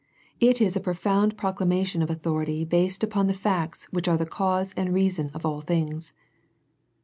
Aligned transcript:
It 0.39 0.59
is 0.59 0.75
a 0.75 0.79
profound 0.79 1.37
proclamation 1.37 2.01
of 2.01 2.09
authority 2.09 2.65
based 2.65 3.03
upon 3.03 3.27
the 3.27 3.35
facts 3.35 3.83
which 3.91 4.07
are 4.07 4.17
the 4.17 4.25
cause 4.25 4.73
and 4.75 4.91
reason 4.95 5.29
of 5.35 5.45
all 5.45 5.61
things. 5.61 6.15